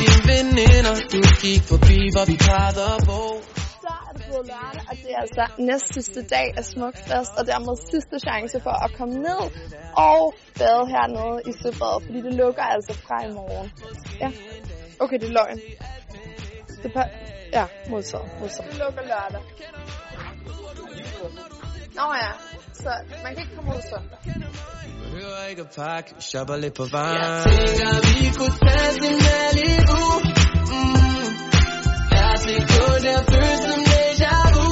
veninder 0.00 0.94
Du 1.12 1.20
gik 1.42 1.62
forbi, 1.72 1.98
hvor 2.14 2.24
vi 2.30 2.36
plejede 2.46 2.84
at 2.96 3.02
bo 3.08 3.22
Så 3.84 3.92
er 4.08 4.12
det 4.16 4.22
blevet 4.28 4.46
lørdag, 4.52 4.82
og 4.90 4.94
det 5.02 5.10
er 5.16 5.20
altså 5.26 5.44
næst 5.68 5.88
sidste 5.94 6.20
dag 6.34 6.46
af 6.58 6.64
Smukfest, 6.72 7.32
og 7.38 7.42
dermed 7.50 7.74
sidste 7.92 8.16
chance 8.26 8.56
for 8.66 8.76
at 8.84 8.90
komme 8.98 9.14
ned 9.28 9.42
og 10.10 10.34
bade 10.60 10.82
hernede 10.94 11.36
i 11.50 11.52
Søbad, 11.62 11.96
fordi 12.06 12.18
det 12.26 12.34
lukker 12.42 12.62
altså 12.74 12.92
fra 13.04 13.16
i 13.28 13.30
morgen. 13.38 13.68
Ja, 14.22 14.30
okay, 15.02 15.18
det 15.20 15.28
er 15.30 15.34
løgn. 15.38 15.58
Det 16.82 16.90
ja, 17.52 17.64
modtaget, 17.88 18.26
modtaget. 18.40 18.70
Det 18.70 18.78
lukker 18.78 19.02
lørdag. 19.02 19.42
Nå 21.98 22.06
ja, 22.22 22.32
så 22.74 22.90
man 23.24 23.34
kan 23.34 23.42
ikke 23.44 23.56
komme 23.56 23.70
ud 23.76 23.82
søndag. 23.90 24.18
Behøver 25.02 25.44
ikke 25.50 25.62
at 25.62 25.70
pakke, 25.76 26.14
shopper 26.20 26.56
lidt 26.56 26.74
på 26.74 26.84
vejen 26.92 27.20
Jeg 27.22 27.44
tænker, 27.46 27.92
vi 28.08 28.24
kunne 28.38 28.56
tage 28.66 28.92
til 29.02 29.14
Malibu 29.26 30.02
mm. 30.72 31.02
Ikke 32.48 32.66
gå 32.66 32.86
der 33.04 33.18
føles 33.30 33.60
som 33.66 33.80
déjà 33.90 34.34
vu 34.54 34.66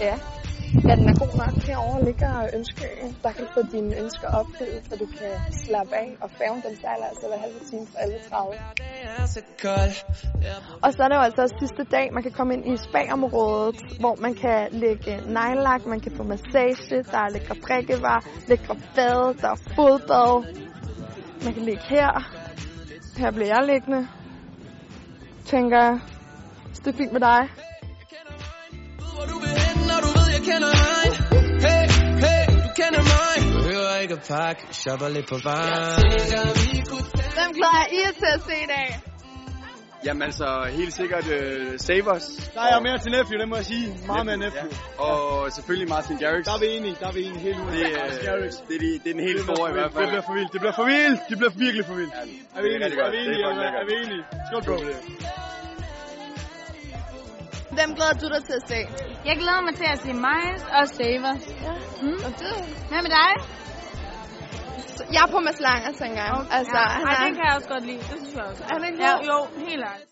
Ja. 0.00 0.33
Ja, 0.88 0.94
den 0.96 1.08
er 1.08 1.14
god 1.24 1.32
nok. 1.42 1.54
Herovre 1.66 2.04
ligger 2.04 2.32
Ønskeøen. 2.56 3.16
Der 3.22 3.30
kan 3.32 3.44
du 3.44 3.50
få 3.54 3.62
dine 3.72 4.00
ønsker 4.02 4.28
opfyldt, 4.28 4.84
så 4.90 4.96
du 4.96 5.06
kan 5.06 5.34
slappe 5.64 5.94
af. 5.94 6.16
Og 6.20 6.30
færgen, 6.30 6.62
den 6.66 6.76
sejler 6.80 7.06
altså 7.06 7.26
hver 7.28 7.38
halve 7.38 7.60
time 7.70 7.86
for 7.86 7.98
11.30. 7.98 8.74
Det 8.74 9.04
Og 10.82 10.92
så 10.92 11.02
er 11.04 11.08
det 11.08 11.16
jo 11.16 11.20
altså 11.20 11.42
også 11.42 11.56
sidste 11.58 11.84
dag, 11.96 12.12
man 12.12 12.22
kan 12.22 12.32
komme 12.32 12.54
ind 12.54 12.64
i 12.72 12.76
spa-området, 12.76 13.76
hvor 14.00 14.14
man 14.20 14.34
kan 14.34 14.68
lægge 14.72 15.12
nejlak, 15.26 15.86
man 15.86 16.00
kan 16.00 16.12
få 16.16 16.22
massage, 16.22 17.02
der 17.12 17.18
er 17.18 17.28
lækre 17.28 17.54
prikkevarer, 17.66 18.22
lækre 18.48 18.76
bade, 18.96 19.34
der 19.40 19.48
er 19.56 19.60
fodbad. 19.76 20.32
Man 21.44 21.54
kan 21.54 21.62
ligge 21.62 21.84
her. 21.88 22.10
Her 23.18 23.30
bliver 23.30 23.48
jeg 23.48 23.62
liggende. 23.66 24.08
Tænker 25.44 25.82
jeg, 25.84 26.00
det 26.84 26.92
er 26.94 26.96
fint 26.96 27.12
med 27.12 27.20
dig. 27.20 27.48
Behøver 34.14 34.48
ikke 34.50 34.56
at 34.56 34.56
pakke, 34.56 34.74
shopper 34.82 35.08
lidt 35.08 35.28
på 35.28 35.36
tage 35.38 36.44
Hvem 37.36 37.50
glæder 37.58 37.84
I 37.98 38.00
til 38.20 38.30
at 38.36 38.40
se 38.48 38.56
i 38.66 38.68
dag? 38.76 38.88
Jamen 40.06 40.22
altså, 40.22 40.48
helt 40.78 40.94
sikkert 41.00 41.26
uh, 41.26 41.76
Savers. 41.86 42.26
Der 42.54 42.60
er 42.60 42.70
jeg 42.74 42.82
mere 42.82 42.98
til 42.98 43.10
Nephew, 43.16 43.36
det 43.40 43.48
må 43.48 43.56
jeg 43.56 43.64
sige. 43.64 43.86
Meget 44.06 44.26
mere 44.26 44.36
Nephew. 44.36 44.68
Ja. 44.98 45.04
Og 45.04 45.52
selvfølgelig 45.52 45.88
Martin 45.88 46.16
Garrix. 46.22 46.44
Der 46.44 46.54
er 46.58 46.62
vi 46.64 46.68
enige, 46.76 46.96
der 47.00 47.08
er 47.08 47.14
vi 47.18 47.22
enige 47.28 47.42
helt 47.48 47.58
ude. 47.64 47.70
Det, 47.72 47.80
øh, 47.80 48.12
det, 48.68 48.74
er 48.76 48.82
de, 48.84 48.90
det 49.04 49.08
er 49.10 49.14
den 49.16 49.24
helt 49.28 49.40
store 49.46 49.66
i 49.72 49.74
hvert 49.78 49.92
fald. 49.92 50.04
Det 50.04 50.12
bliver 50.12 50.26
for 50.28 50.34
vildt, 50.38 50.52
det 50.54 50.60
bliver 50.62 50.76
for 50.80 50.86
vildt, 50.92 51.20
det 51.30 51.36
bliver 51.40 51.52
virkelig 51.64 51.84
for 51.90 51.94
vildt. 52.00 52.14
Ja, 52.14 52.22
Er 52.56 52.60
vi 52.62 52.68
det 52.68 52.76
er 52.76 52.86
enige? 52.86 53.00
Er 53.04 53.10
vi 53.10 53.16
Det 53.16 53.22
er 53.22 53.50
enige? 53.52 53.66
Er 53.66 53.82
er 53.82 53.86
vi 53.90 53.94
enige? 54.04 54.22
Skål, 54.48 54.62
bro. 54.68 54.76
Hvem 57.76 57.90
glæder 57.96 58.16
du 58.22 58.26
dig 58.34 58.42
til 58.48 58.54
at 58.60 58.64
se? 58.72 58.78
Jeg 59.28 59.36
glæder 59.42 59.62
mig 59.66 59.74
til 59.80 59.88
at 59.94 59.98
se 60.04 60.10
Miles 60.26 60.64
og 60.78 60.84
Savers. 60.96 61.42
Ja. 61.66 61.72
Mm. 62.04 62.18
Og 62.26 62.30
du? 62.40 62.50
Hvad 62.90 63.00
med 63.06 63.12
dig? 63.20 63.32
Jeg 65.14 65.22
er 65.26 65.30
på 65.36 65.40
Mads 65.46 65.60
Langer, 65.66 65.92
tænker 66.02 66.22
jeg. 66.28 66.32
Altså, 66.58 66.78
ja. 66.78 66.88
han 66.98 67.06
Ej, 67.06 67.14
er... 67.14 67.26
det 67.26 67.36
kan 67.38 67.44
jeg 67.48 67.54
også 67.58 67.68
godt 67.74 67.84
lide. 67.90 67.98
Det 67.98 68.18
synes 68.22 68.34
jeg 68.38 68.44
også. 68.50 68.62
Er 68.70 68.74
han 68.76 68.84
ikke 68.88 68.98
Ja, 69.06 69.12
jo, 69.30 69.38
helt 69.68 69.82
ærligt. 69.92 70.10